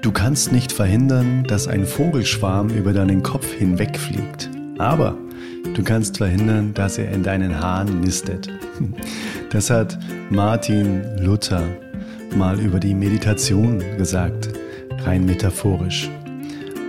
[0.00, 4.48] Du kannst nicht verhindern, dass ein Vogelschwarm über deinen Kopf hinwegfliegt.
[4.78, 5.16] Aber
[5.74, 8.48] du kannst verhindern, dass er in deinen Haaren nistet.
[9.50, 9.98] Das hat
[10.28, 11.62] Martin Luther
[12.36, 14.50] mal über die Meditation gesagt,
[15.06, 16.10] rein metaphorisch.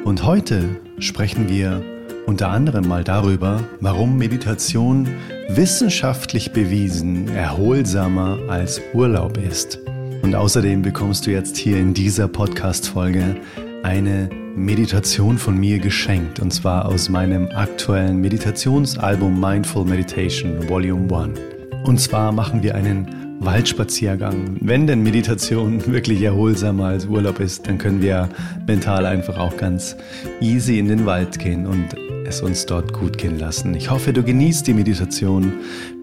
[0.04, 0.66] Und heute
[1.00, 1.82] sprechen wir
[2.26, 5.08] unter anderem mal darüber, warum Meditation
[5.48, 9.80] wissenschaftlich bewiesen erholsamer als Urlaub ist.
[10.22, 13.38] Und außerdem bekommst du jetzt hier in dieser Podcast-Folge
[13.84, 16.40] eine Meditation von mir geschenkt.
[16.40, 21.40] Und zwar aus meinem aktuellen Meditationsalbum Mindful Meditation Volume 1.
[21.86, 23.08] Und zwar machen wir einen
[23.40, 24.58] Waldspaziergang.
[24.60, 28.30] Wenn denn Meditation wirklich erholsamer als Urlaub ist, dann können wir
[28.68, 29.96] mental einfach auch ganz
[30.42, 31.96] easy in den Wald gehen und
[32.30, 33.74] es uns dort gut gehen lassen.
[33.74, 35.54] Ich hoffe, du genießt die Meditation.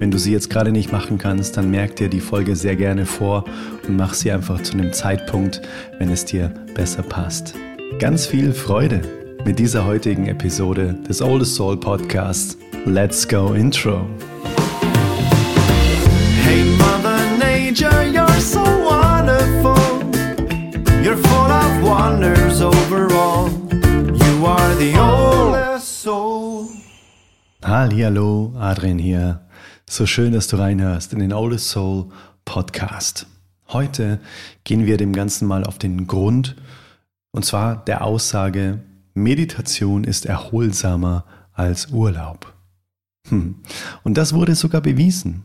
[0.00, 3.06] Wenn du sie jetzt gerade nicht machen kannst, dann merk dir die Folge sehr gerne
[3.06, 3.44] vor
[3.86, 5.62] und mach sie einfach zu einem Zeitpunkt,
[5.98, 7.54] wenn es dir besser passt.
[8.00, 9.00] Ganz viel Freude
[9.44, 12.58] mit dieser heutigen Episode des Oldest Soul Podcasts.
[12.84, 14.04] Let's go Intro.
[16.44, 19.76] Hey Mother Nature, you're so wonderful.
[21.04, 23.05] You're full of wonders overall.
[27.68, 29.40] Hallo, Adrian hier.
[29.90, 32.12] So schön, dass du reinhörst in den Oldest Soul
[32.44, 33.26] Podcast.
[33.66, 34.20] Heute
[34.62, 36.54] gehen wir dem Ganzen mal auf den Grund,
[37.32, 42.54] und zwar der Aussage, Meditation ist erholsamer als Urlaub.
[43.30, 43.56] Hm.
[44.04, 45.42] Und das wurde sogar bewiesen.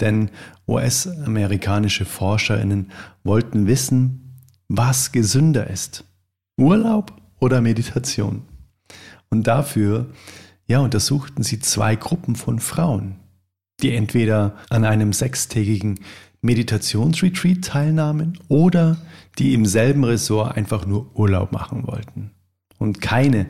[0.00, 0.30] Denn
[0.66, 2.92] US-amerikanische Forscherinnen
[3.24, 6.04] wollten wissen, was gesünder ist.
[6.56, 8.44] Urlaub oder Meditation?
[9.28, 10.06] Und dafür,
[10.68, 13.16] ja, untersuchten sie zwei Gruppen von Frauen,
[13.82, 16.00] die entweder an einem sechstägigen
[16.42, 18.98] Meditationsretreat teilnahmen oder
[19.38, 22.30] die im selben Ressort einfach nur Urlaub machen wollten.
[22.78, 23.46] Und keine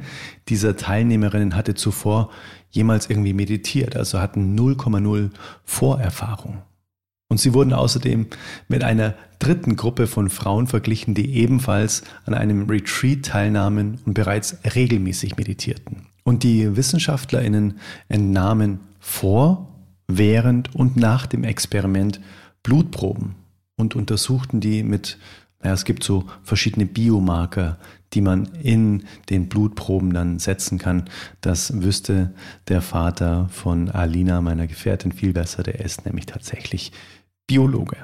[0.49, 2.31] dieser Teilnehmerinnen hatte zuvor
[2.71, 5.31] jemals irgendwie meditiert, also hatten 0,0
[5.65, 6.63] Vorerfahrung.
[7.29, 8.27] Und sie wurden außerdem
[8.69, 14.57] mit einer dritten Gruppe von Frauen verglichen, die ebenfalls an einem Retreat teilnahmen und bereits
[14.75, 16.07] regelmäßig meditierten.
[16.25, 17.79] Und die Wissenschaftlerinnen
[18.09, 19.69] entnahmen vor,
[20.07, 22.21] während und nach dem Experiment
[22.63, 23.35] Blutproben
[23.77, 25.19] und untersuchten die mit
[25.63, 27.79] ja, es gibt so verschiedene Biomarker,
[28.13, 31.11] die man in den Blutproben dann setzen kann.
[31.41, 32.33] Das wüsste
[32.69, 35.65] der Vater von Alina, meiner Gefährtin, viel besser.
[35.65, 36.93] Der ist nämlich tatsächlich
[37.49, 37.97] Biologe.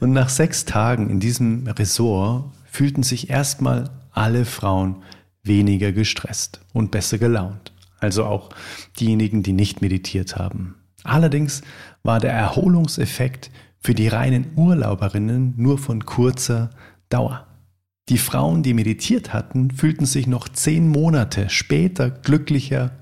[0.00, 5.02] Und nach sechs Tagen in diesem Ressort fühlten sich erstmal alle Frauen
[5.42, 7.72] weniger gestresst und besser gelaunt.
[7.98, 8.50] Also auch
[9.00, 10.76] diejenigen, die nicht meditiert haben.
[11.02, 11.62] Allerdings
[12.02, 13.50] war der Erholungseffekt
[13.80, 16.70] für die reinen Urlauberinnen nur von kurzer
[17.08, 17.46] Dauer.
[18.10, 22.92] Die Frauen, die meditiert hatten, fühlten sich noch zehn Monate später glücklicher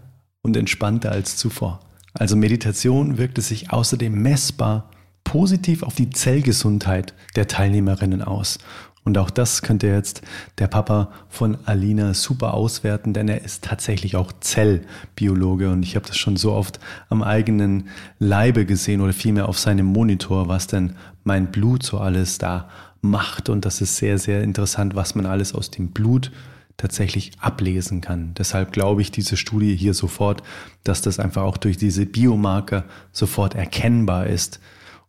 [0.43, 1.81] und entspannter als zuvor.
[2.15, 4.91] Also Meditation wirkte sich außerdem messbar
[5.33, 8.59] positiv auf die Zellgesundheit der Teilnehmerinnen aus
[9.03, 10.21] und auch das könnte jetzt
[10.59, 16.07] der Papa von Alina super auswerten, denn er ist tatsächlich auch Zellbiologe und ich habe
[16.07, 16.79] das schon so oft
[17.09, 17.89] am eigenen
[18.19, 22.69] Leibe gesehen oder vielmehr auf seinem Monitor, was denn mein Blut so alles da
[23.01, 23.49] macht.
[23.49, 26.31] Und das ist sehr, sehr interessant, was man alles aus dem Blut
[26.77, 28.35] tatsächlich ablesen kann.
[28.35, 30.43] Deshalb glaube ich diese Studie hier sofort,
[30.85, 34.61] dass das einfach auch durch diese Biomarker sofort erkennbar ist,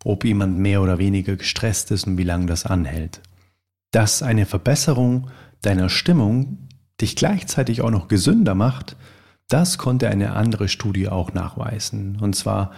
[0.03, 3.21] ob jemand mehr oder weniger gestresst ist und wie lange das anhält
[3.93, 5.29] dass eine Verbesserung
[5.61, 6.67] deiner Stimmung
[6.99, 8.97] dich gleichzeitig auch noch gesünder macht,
[9.49, 12.17] das konnte eine andere Studie auch nachweisen.
[12.19, 12.71] Und zwar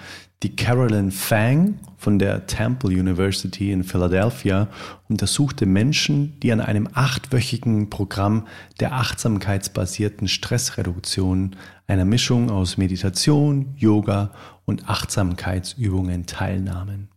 [0.44, 4.68] die Carolyn Fang von der Temple University in Philadelphia
[5.08, 8.46] untersuchte Menschen, die an einem achtwöchigen Programm
[8.82, 11.56] der achtsamkeitsbasierten Stressreduktion,
[11.88, 14.32] einer Mischung aus Meditation, Yoga
[14.66, 17.15] und Achtsamkeitsübungen teilnahmen.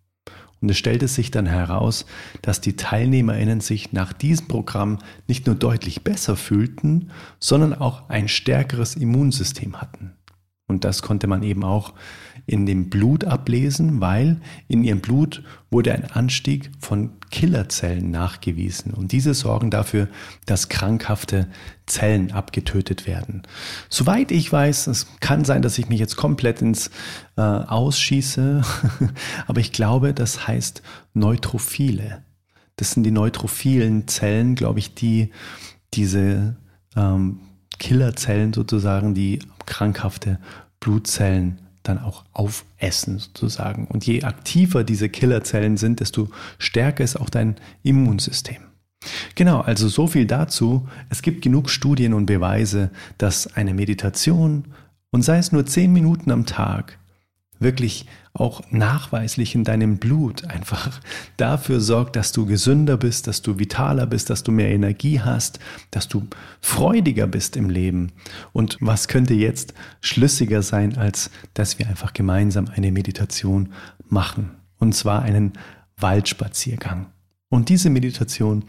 [0.61, 2.05] Und es stellte sich dann heraus,
[2.43, 8.29] dass die Teilnehmerinnen sich nach diesem Programm nicht nur deutlich besser fühlten, sondern auch ein
[8.29, 10.15] stärkeres Immunsystem hatten.
[10.67, 11.95] Und das konnte man eben auch
[12.49, 18.95] in dem Blut ablesen, weil in ihrem Blut wurde ein Anstieg von Killerzellen nachgewiesen.
[18.95, 20.09] Und diese sorgen dafür,
[20.47, 21.47] dass krankhafte
[21.85, 23.43] Zellen abgetötet werden.
[23.91, 26.91] Soweit ich weiß, es kann sein, dass ich mich jetzt komplett ins
[27.37, 28.63] äh, Ausschieße,
[29.47, 32.23] aber ich glaube, das heißt Neutrophile.
[32.77, 35.33] Das sind die neutrophilen Zellen, glaube ich, die
[35.93, 36.57] diese
[36.97, 37.41] ähm,
[37.79, 40.39] Killerzellen sozusagen, die krankhafte
[40.81, 43.87] Blutzellen dann auch aufessen sozusagen.
[43.87, 48.63] Und je aktiver diese Killerzellen sind, desto stärker ist auch dein Immunsystem.
[49.35, 50.89] Genau, also so viel dazu.
[51.09, 54.65] Es gibt genug Studien und Beweise, dass eine Meditation
[55.11, 56.99] und sei es nur zehn Minuten am Tag
[57.61, 58.07] wirklich
[58.41, 61.01] auch nachweislich in deinem Blut einfach
[61.37, 65.59] dafür sorgt, dass du gesünder bist, dass du vitaler bist, dass du mehr Energie hast,
[65.91, 66.27] dass du
[66.61, 68.13] freudiger bist im Leben.
[68.53, 73.73] Und was könnte jetzt schlüssiger sein, als dass wir einfach gemeinsam eine Meditation
[74.09, 74.51] machen?
[74.79, 75.53] Und zwar einen
[75.97, 77.07] Waldspaziergang.
[77.49, 78.65] Und diese Meditation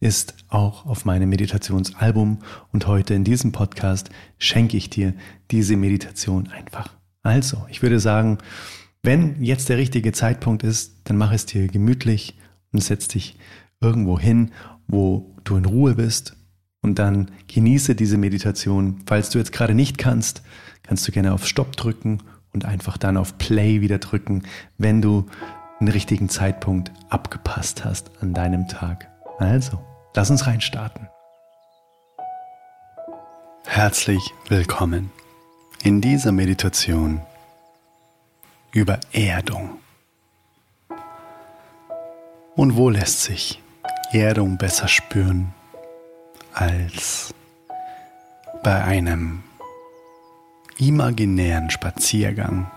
[0.00, 2.38] ist auch auf meinem Meditationsalbum
[2.72, 5.14] und heute in diesem Podcast schenke ich dir
[5.52, 6.88] diese Meditation einfach.
[7.22, 8.38] Also, ich würde sagen,
[9.02, 12.38] wenn jetzt der richtige Zeitpunkt ist, dann mach es dir gemütlich
[12.72, 13.36] und setz dich
[13.80, 14.52] irgendwo hin,
[14.86, 16.36] wo du in Ruhe bist
[16.82, 19.02] und dann genieße diese Meditation.
[19.06, 20.42] Falls du jetzt gerade nicht kannst,
[20.84, 22.18] kannst du gerne auf Stopp drücken
[22.52, 24.44] und einfach dann auf Play wieder drücken,
[24.78, 25.26] wenn du
[25.80, 29.08] den richtigen Zeitpunkt abgepasst hast an deinem Tag.
[29.38, 29.80] Also,
[30.14, 31.08] lass uns reinstarten.
[33.66, 35.10] Herzlich willkommen
[35.82, 37.20] in dieser Meditation
[38.72, 39.78] über Erdung.
[42.56, 43.62] Und wo lässt sich
[44.12, 45.54] Erdung besser spüren
[46.52, 47.34] als
[48.62, 49.42] bei einem
[50.78, 52.70] imaginären Spaziergang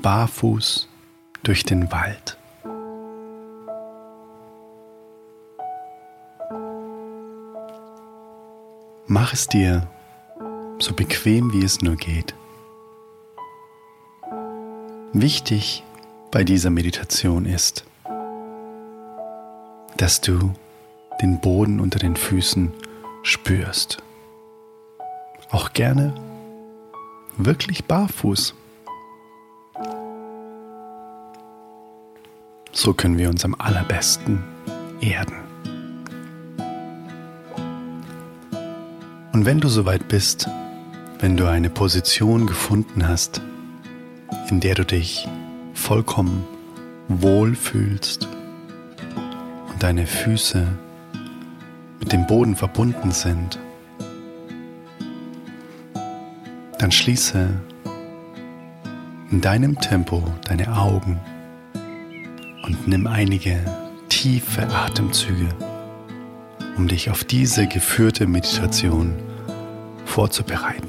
[0.00, 0.88] barfuß
[1.42, 2.38] durch den Wald?
[9.06, 9.86] Mach es dir
[10.78, 12.34] so bequem wie es nur geht.
[15.16, 15.84] Wichtig
[16.32, 17.84] bei dieser Meditation ist,
[19.96, 20.52] dass du
[21.22, 22.72] den Boden unter den Füßen
[23.22, 23.98] spürst.
[25.52, 26.12] Auch gerne
[27.36, 28.54] wirklich barfuß.
[32.72, 34.42] So können wir uns am allerbesten
[35.00, 35.36] erden.
[39.32, 40.48] Und wenn du soweit bist,
[41.20, 43.40] wenn du eine Position gefunden hast,
[44.50, 45.28] in der du dich
[45.72, 46.44] vollkommen
[47.08, 48.28] wohl fühlst
[49.70, 50.66] und deine Füße
[52.00, 53.58] mit dem Boden verbunden sind,
[56.78, 57.48] dann schließe
[59.30, 61.18] in deinem Tempo deine Augen
[62.64, 63.58] und nimm einige
[64.08, 65.48] tiefe Atemzüge,
[66.76, 69.14] um dich auf diese geführte Meditation
[70.04, 70.83] vorzubereiten.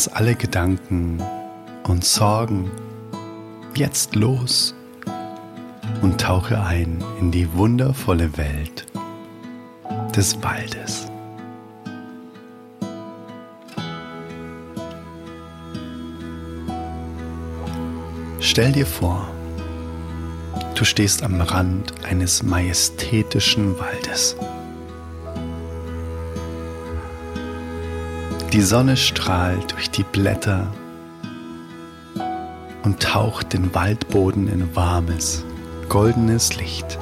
[0.00, 1.22] Lass alle Gedanken
[1.86, 2.70] und Sorgen
[3.74, 4.74] jetzt los
[6.00, 8.86] und tauche ein in die wundervolle Welt
[10.16, 11.06] des Waldes.
[18.40, 19.28] Stell dir vor,
[20.76, 24.34] du stehst am Rand eines majestätischen Waldes.
[28.52, 30.66] Die Sonne strahlt durch die Blätter
[32.82, 35.44] und taucht den Waldboden in warmes,
[35.88, 36.98] goldenes Licht.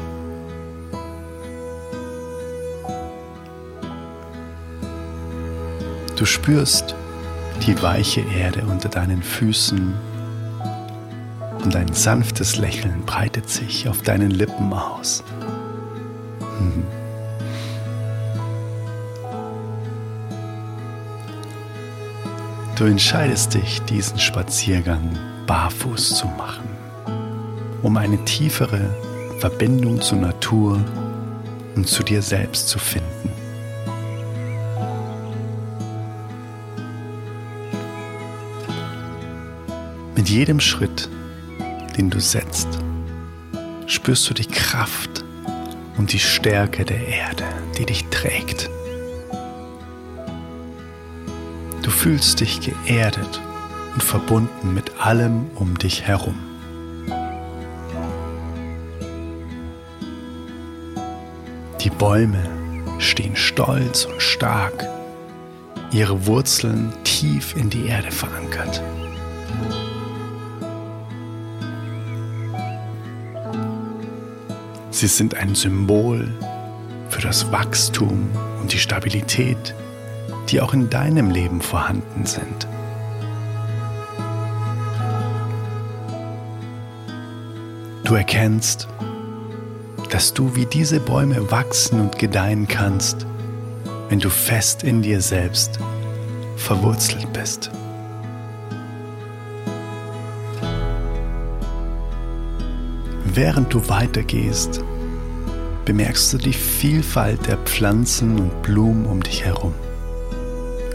[6.17, 6.95] Du spürst
[7.67, 9.95] die weiche Erde unter deinen Füßen
[11.65, 15.25] und ein sanftes Lächeln breitet sich auf deinen Lippen aus.
[16.61, 16.98] Mhm.
[22.79, 26.69] Du entscheidest dich, diesen Spaziergang barfuß zu machen,
[27.83, 28.95] um eine tiefere
[29.41, 30.85] Verbindung zur Natur
[31.75, 33.33] und zu dir selbst zu finden.
[40.15, 41.09] Mit jedem Schritt
[41.99, 42.69] den du setzt,
[43.87, 45.25] spürst du die Kraft
[45.99, 47.45] und die Stärke der Erde,
[47.77, 48.71] die dich trägt.
[51.99, 53.41] Fühlst dich geerdet
[53.93, 56.39] und verbunden mit allem um dich herum.
[61.81, 62.39] Die Bäume
[63.01, 64.87] stehen stolz und stark,
[65.91, 68.81] ihre Wurzeln tief in die Erde verankert.
[74.93, 76.33] Sie sind ein Symbol
[77.09, 79.75] für das Wachstum und die Stabilität,
[80.49, 82.67] die auch in deinem Leben vorhanden sind.
[88.05, 88.89] Du erkennst,
[90.11, 93.27] dass du wie diese Bäume wachsen und gedeihen kannst,
[94.09, 95.79] wenn du fest in dir selbst
[96.57, 97.71] verwurzelt bist.
[103.25, 104.83] Während du weitergehst,
[105.85, 109.75] bemerkst du die Vielfalt der Pflanzen und Blumen um dich herum.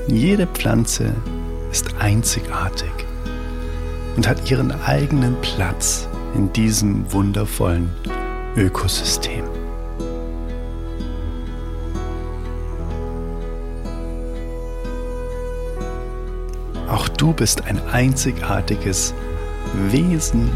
[0.07, 1.13] Jede Pflanze
[1.71, 2.91] ist einzigartig
[4.17, 7.89] und hat ihren eigenen Platz in diesem wundervollen
[8.57, 9.45] Ökosystem.
[16.89, 19.13] Auch du bist ein einzigartiges
[19.89, 20.51] Wesen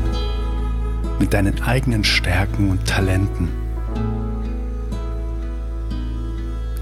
[1.19, 3.47] mit deinen eigenen Stärken und Talenten.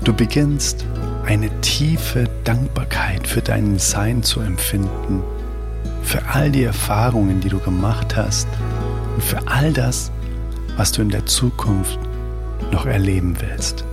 [0.04, 0.86] Du beginnst
[1.26, 5.24] eine tiefe Dankbarkeit für dein Sein zu empfinden,
[6.04, 8.48] für all die Erfahrungen, die du gemacht hast
[9.16, 10.12] und für all das,
[10.78, 12.00] was du in der Zukunft
[12.72, 13.84] noch erleben willst.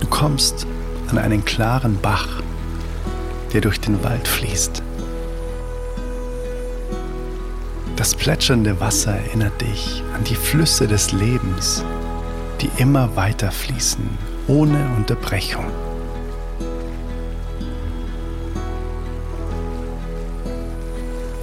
[0.00, 0.66] Du kommst
[1.08, 2.42] an einen klaren Bach,
[3.52, 4.82] der durch den Wald fließt.
[7.96, 11.84] Das plätschernde Wasser erinnert dich an die Flüsse des Lebens,
[12.60, 14.08] die immer weiter fließen,
[14.46, 15.66] ohne Unterbrechung.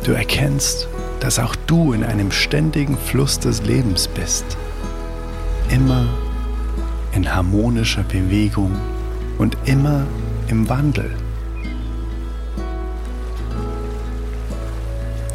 [0.03, 0.87] Du erkennst,
[1.19, 4.45] dass auch du in einem ständigen Fluss des Lebens bist,
[5.69, 6.07] immer
[7.11, 8.71] in harmonischer Bewegung
[9.37, 10.07] und immer
[10.47, 11.11] im Wandel.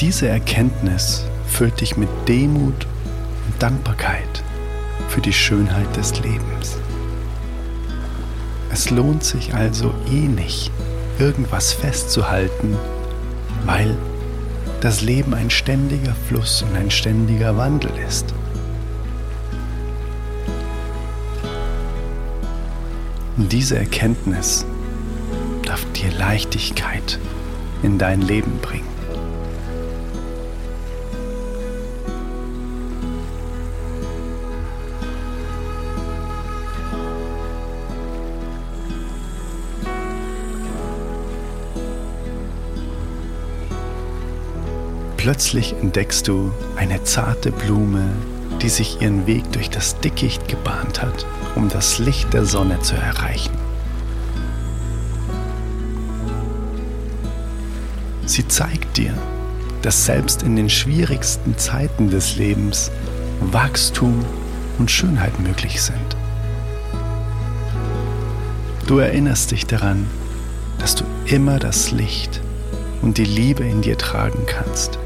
[0.03, 2.89] Diese Erkenntnis füllt dich mit Demut
[3.47, 4.43] und Dankbarkeit
[5.09, 6.77] für die Schönheit des Lebens.
[8.73, 10.73] Es lohnt sich also eh nicht,
[11.21, 12.77] irgendwas festzuhalten,
[13.65, 13.97] weil
[14.81, 18.35] das Leben ein ständiger Fluss und ein ständiger Wandel ist.
[23.37, 24.67] Und diese Erkenntnis
[25.65, 27.21] darf dir Leichtigkeit
[27.85, 28.92] in dein Leben bringen.
[45.23, 48.09] Plötzlich entdeckst du eine zarte Blume,
[48.61, 51.25] die sich ihren Weg durch das Dickicht gebahnt hat,
[51.55, 53.53] um das Licht der Sonne zu erreichen.
[58.27, 59.15] Sie zeigt dir,
[59.83, 62.91] dass selbst in den schwierigsten Zeiten des Lebens
[63.43, 64.25] Wachstum
[64.81, 66.17] und Schönheit möglich sind.
[68.89, 70.05] Du erinnerst dich daran,
[70.81, 72.41] dass du immer das Licht
[73.03, 74.99] und die Liebe in dir tragen kannst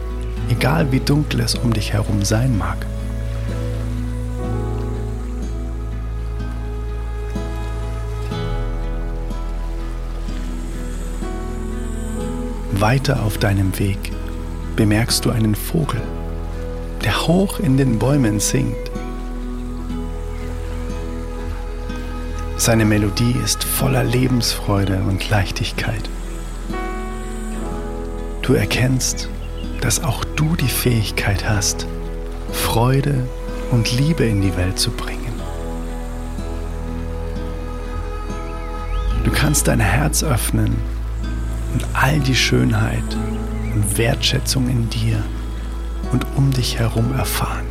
[0.48, 2.78] egal wie dunkel es um dich herum sein mag.
[12.72, 14.12] Weiter auf deinem Weg
[14.76, 16.00] bemerkst du einen Vogel,
[17.04, 18.76] der hoch in den Bäumen singt.
[22.58, 26.10] Seine Melodie ist voller Lebensfreude und Leichtigkeit.
[28.42, 29.28] Du erkennst,
[29.80, 31.86] dass auch du die Fähigkeit hast,
[32.52, 33.26] Freude
[33.70, 35.34] und Liebe in die Welt zu bringen.
[39.24, 40.76] Du kannst dein Herz öffnen
[41.74, 43.16] und all die Schönheit
[43.74, 45.22] und Wertschätzung in dir
[46.12, 47.65] und um dich herum erfahren.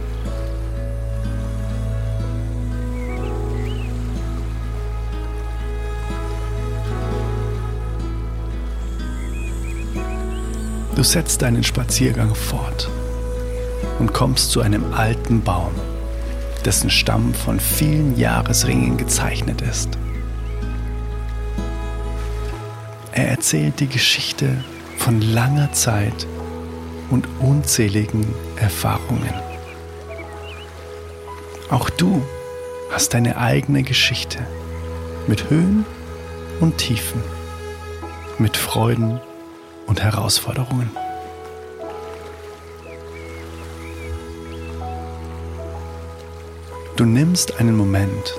[10.95, 12.89] Du setzt deinen Spaziergang fort
[13.99, 15.73] und kommst zu einem alten Baum,
[16.63, 19.89] dessen Stamm von vielen Jahresringen gezeichnet ist.
[23.11, 24.63] Er erzählt die Geschichte
[24.97, 26.25] von langer Zeit
[27.09, 28.25] und unzähligen
[28.55, 29.33] Erfahrungen.
[31.69, 32.21] Auch du
[32.91, 34.39] hast deine eigene Geschichte
[35.27, 35.85] mit Höhen
[36.61, 37.21] und Tiefen,
[38.37, 39.34] mit Freuden und
[39.87, 40.89] und Herausforderungen.
[46.95, 48.35] Du nimmst einen Moment,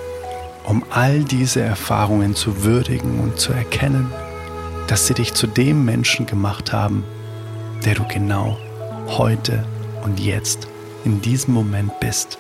[0.65, 4.11] um all diese Erfahrungen zu würdigen und zu erkennen,
[4.87, 7.05] dass sie dich zu dem Menschen gemacht haben,
[7.85, 8.57] der du genau
[9.09, 9.65] heute
[10.05, 10.69] und jetzt
[11.05, 12.39] in diesem Moment bist.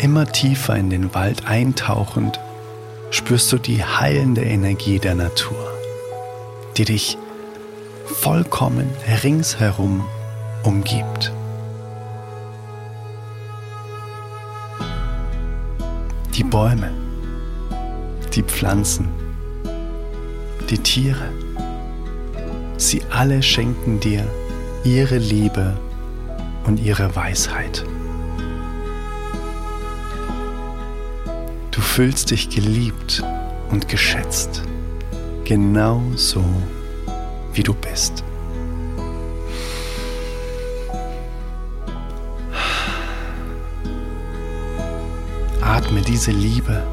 [0.00, 2.38] Immer tiefer in den Wald eintauchend,
[3.10, 5.72] spürst du die heilende Energie der Natur,
[6.76, 7.18] die dich
[8.04, 8.88] vollkommen
[9.24, 10.04] ringsherum
[10.62, 11.32] umgibt.
[16.36, 16.92] Die Bäume,
[18.34, 19.08] die Pflanzen,
[20.70, 21.32] die Tiere,
[22.76, 24.24] sie alle schenken dir
[24.84, 25.76] ihre Liebe
[26.66, 27.84] und ihre Weisheit.
[31.98, 33.24] Fühlst dich geliebt
[33.70, 34.62] und geschätzt,
[35.42, 36.44] genau so
[37.52, 38.22] wie du bist.
[45.60, 46.86] Atme diese Liebe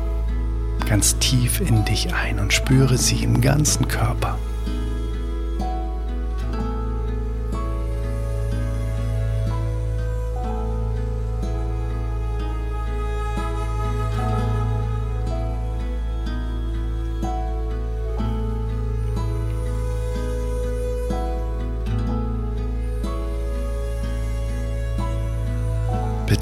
[0.89, 4.39] ganz tief in dich ein und spüre sie im ganzen Körper.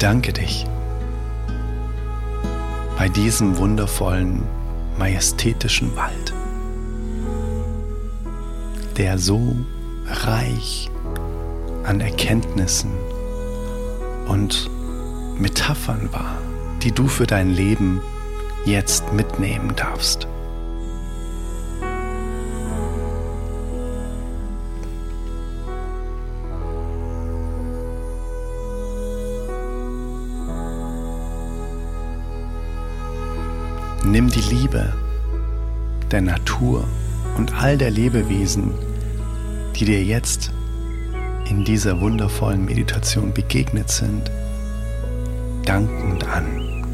[0.04, 0.66] Bedanke dich
[2.98, 4.42] bei diesem wundervollen,
[4.98, 6.34] majestätischen Wald,
[8.98, 9.56] der so
[10.06, 10.90] reich
[11.84, 12.90] an Erkenntnissen
[14.28, 14.68] und
[15.38, 16.36] Metaphern war,
[16.82, 18.02] die du für dein Leben
[18.66, 20.28] jetzt mitnehmen darfst.
[34.14, 34.92] Nimm die Liebe
[36.12, 36.84] der Natur
[37.36, 38.72] und all der Lebewesen,
[39.74, 40.52] die dir jetzt
[41.50, 44.30] in dieser wundervollen Meditation begegnet sind,
[45.64, 46.84] dankend an.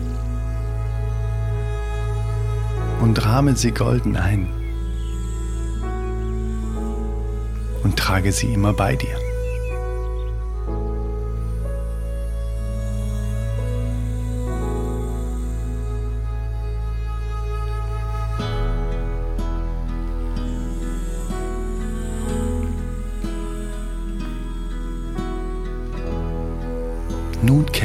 [3.02, 4.48] Und rahme sie golden ein
[7.82, 9.29] und trage sie immer bei dir.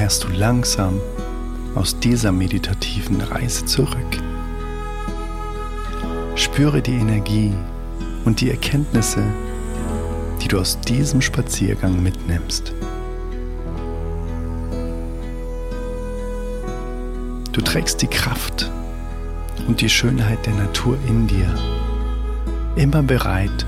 [0.06, 1.02] Kehrst du langsam
[1.74, 4.20] aus dieser meditativen Reise zurück.
[6.36, 7.52] Spüre die Energie
[8.24, 9.24] und die Erkenntnisse,
[10.44, 12.72] die du aus diesem Spaziergang mitnimmst.
[17.52, 18.70] Du trägst die Kraft
[19.68, 21.52] und die Schönheit der Natur in dir,
[22.76, 23.66] immer bereit,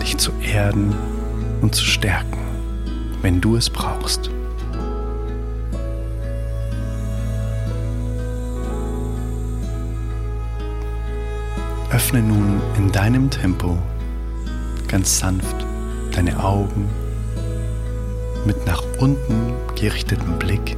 [0.00, 0.94] dich zu erden
[1.62, 2.38] und zu stärken,
[3.22, 4.30] wenn du es brauchst.
[11.98, 13.76] Öffne nun in deinem Tempo
[14.86, 15.66] ganz sanft
[16.12, 16.88] deine Augen
[18.46, 20.76] mit nach unten gerichtetem Blick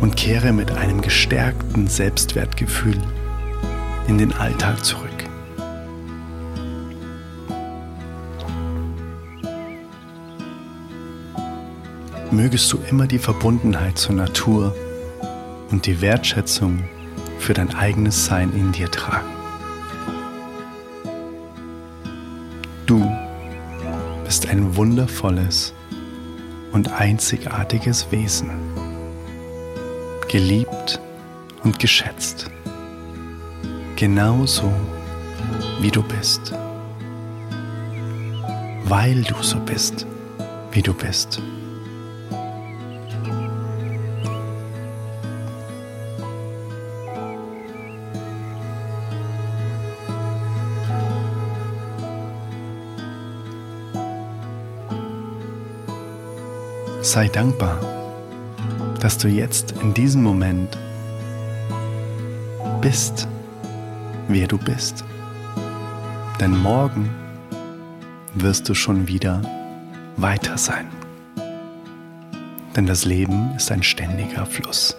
[0.00, 2.96] und kehre mit einem gestärkten Selbstwertgefühl
[4.08, 5.10] in den Alltag zurück.
[12.30, 14.74] Mögest du immer die Verbundenheit zur Natur
[15.70, 16.84] und die Wertschätzung
[17.38, 19.30] für dein eigenes Sein in dir tragen.
[22.86, 23.10] Du
[24.24, 25.72] bist ein wundervolles
[26.72, 28.50] und einzigartiges Wesen,
[30.28, 31.00] geliebt
[31.64, 32.50] und geschätzt,
[33.96, 34.72] genauso
[35.80, 36.52] wie du bist,
[38.84, 40.06] weil du so bist,
[40.72, 41.40] wie du bist.
[57.16, 57.80] Sei dankbar,
[59.00, 60.76] dass du jetzt in diesem Moment
[62.82, 63.26] bist,
[64.28, 65.02] wer du bist.
[66.38, 67.08] Denn morgen
[68.34, 69.40] wirst du schon wieder
[70.18, 70.88] weiter sein.
[72.76, 74.94] Denn das Leben ist ein ständiger Fluss.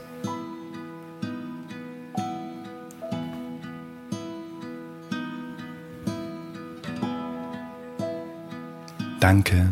[9.19, 9.71] Danke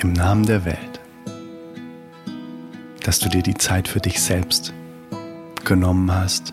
[0.00, 0.97] im Namen der Welt
[3.08, 4.74] dass du dir die Zeit für dich selbst
[5.64, 6.52] genommen hast.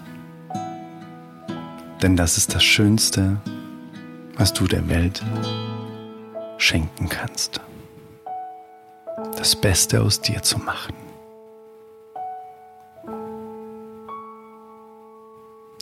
[2.01, 3.41] Denn das ist das Schönste,
[4.37, 5.21] was du der Welt
[6.57, 7.59] schenken kannst.
[9.35, 10.95] Das Beste aus dir zu machen.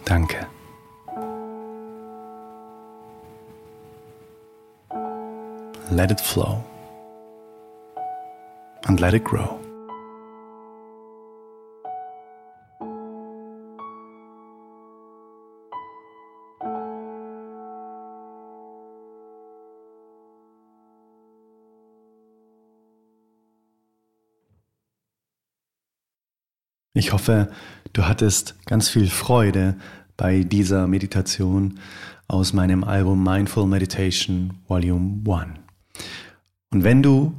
[0.06, 0.48] Danke.
[5.92, 6.64] Let it flow
[8.88, 9.63] and let it grow.
[27.04, 27.50] Ich hoffe,
[27.92, 29.76] du hattest ganz viel Freude
[30.16, 31.78] bei dieser Meditation
[32.30, 35.60] aus meinem Album Mindful Meditation Volume 1.
[36.72, 37.34] Und wenn du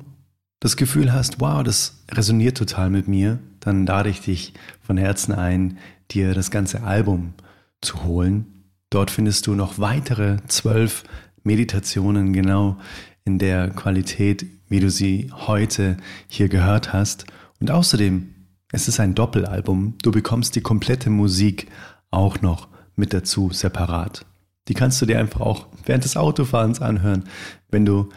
[0.60, 5.32] das Gefühl hast, wow, das resoniert total mit mir, dann lade ich dich von Herzen
[5.32, 5.78] ein,
[6.10, 7.32] dir das ganze Album
[7.80, 8.66] zu holen.
[8.90, 11.04] Dort findest du noch weitere zwölf
[11.42, 12.76] Meditationen genau
[13.24, 15.96] in der Qualität, wie du sie heute
[16.28, 17.24] hier gehört hast.
[17.60, 18.33] Und außerdem
[18.74, 19.94] es ist ein Doppelalbum.
[20.02, 21.68] Du bekommst die komplette Musik
[22.10, 24.26] auch noch mit dazu separat.
[24.66, 27.24] Die kannst du dir einfach auch während des Autofahrens anhören,
[27.70, 28.08] wenn du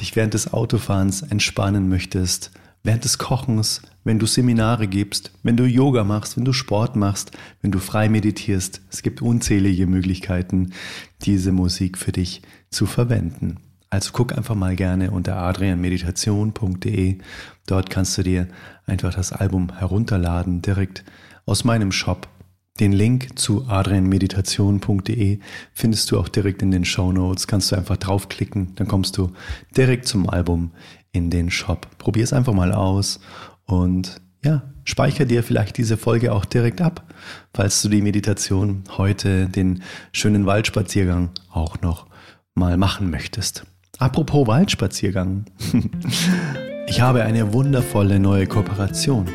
[0.00, 2.50] dich während des Autofahrens entspannen möchtest,
[2.82, 7.32] während des Kochens, wenn du Seminare gibst, wenn du Yoga machst, wenn du Sport machst,
[7.60, 8.80] wenn du frei meditierst.
[8.90, 10.72] Es gibt unzählige Möglichkeiten,
[11.22, 13.58] diese Musik für dich zu verwenden.
[13.90, 17.18] Also guck einfach mal gerne unter adrianmeditation.de.
[17.66, 18.48] Dort kannst du dir
[18.86, 21.04] einfach das Album herunterladen, direkt
[21.44, 22.28] aus meinem Shop.
[22.80, 25.38] Den Link zu adrianmeditation.de
[25.72, 27.46] findest du auch direkt in den Show Notes.
[27.46, 29.32] Kannst du einfach draufklicken, dann kommst du
[29.76, 30.72] direkt zum Album
[31.12, 31.88] in den Shop.
[31.98, 33.20] Probier es einfach mal aus
[33.64, 37.04] und ja, speicher dir vielleicht diese Folge auch direkt ab,
[37.54, 42.06] falls du die Meditation heute, den schönen Waldspaziergang auch noch
[42.54, 43.64] mal machen möchtest.
[43.98, 45.44] Apropos Waldspaziergang.
[46.88, 49.26] Ich habe eine wundervolle neue Kooperation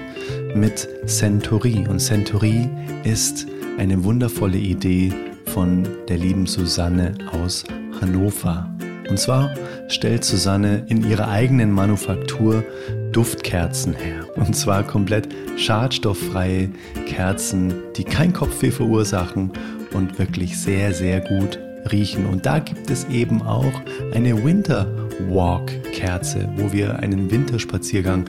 [0.56, 1.86] mit Century.
[1.86, 2.69] Und Century
[3.04, 3.45] ist
[3.78, 5.12] eine wundervolle Idee
[5.47, 7.65] von der lieben Susanne aus
[8.00, 8.74] Hannover.
[9.10, 9.54] Und zwar
[9.89, 12.63] stellt Susanne in ihrer eigenen Manufaktur
[13.12, 14.26] Duftkerzen her.
[14.38, 16.69] Und zwar komplett schadstofffreie
[17.06, 19.52] Kerzen, die kein Kopfweh verursachen
[19.91, 21.60] und wirklich sehr, sehr gut
[21.91, 22.26] riechen.
[22.26, 23.74] Und da gibt es eben auch
[24.13, 24.88] eine Winter
[25.30, 28.26] Walk Kerze, wo wir einen Winterspaziergang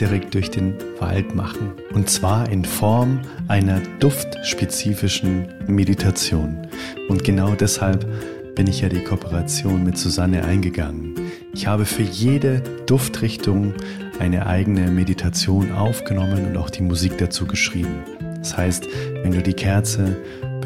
[0.00, 1.72] direkt durch den Wald machen.
[1.94, 6.66] Und zwar in Form einer duftspezifischen Meditation.
[7.08, 8.06] Und genau deshalb
[8.54, 11.14] bin ich ja die Kooperation mit Susanne eingegangen.
[11.52, 13.74] Ich habe für jede Duftrichtung
[14.18, 18.02] eine eigene Meditation aufgenommen und auch die Musik dazu geschrieben.
[18.38, 18.88] Das heißt,
[19.22, 20.16] wenn du die Kerze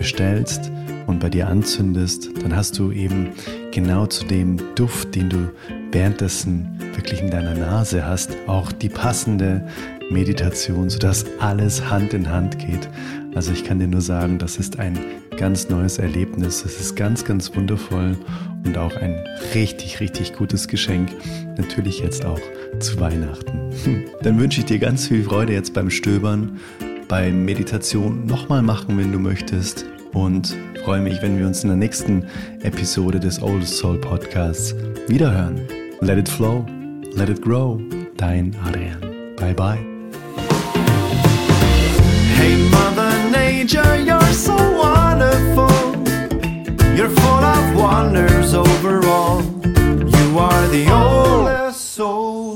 [0.01, 0.73] bestellst,
[1.11, 3.31] und bei dir anzündest, dann hast du eben
[3.73, 5.51] genau zu dem Duft, den du
[5.91, 9.67] währenddessen wirklich in deiner Nase hast, auch die passende
[10.11, 12.89] Meditation, sodass alles Hand in Hand geht.
[13.35, 14.99] Also ich kann dir nur sagen, das ist ein
[15.37, 16.65] ganz neues Erlebnis.
[16.65, 18.17] Es ist ganz, ganz wundervoll
[18.65, 19.17] und auch ein
[19.55, 21.11] richtig, richtig gutes Geschenk.
[21.57, 22.41] Natürlich jetzt auch
[22.79, 23.73] zu Weihnachten.
[24.23, 26.59] Dann wünsche ich dir ganz viel Freude jetzt beim Stöbern,
[27.11, 29.85] bei Meditation nochmal machen, wenn du möchtest.
[30.13, 32.25] Und freue mich, wenn wir uns in der nächsten
[32.63, 34.77] Episode des Old Soul Podcasts
[35.09, 35.61] wiederhören.
[36.01, 36.65] Let it flow,
[37.13, 37.81] let it grow.
[38.17, 39.01] Dein Adrian.
[39.37, 39.79] Bye bye.
[42.37, 45.69] Hey Mother Nature, you're so wonderful.
[46.97, 49.43] You're full of wonders overall.
[49.65, 52.50] You are the oldest soul.